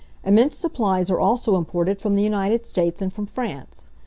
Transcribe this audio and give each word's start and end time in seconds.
Immense 0.23 0.55
supplies 0.57 1.11
are 1.11 1.19
also 1.19 1.55
imported 1.55 2.01
from 2.01 2.15
the 2.15 2.23
United 2.23 2.65
States 2.65 3.03
and 3.03 3.13
from 3.13 3.27
France. 3.27 3.87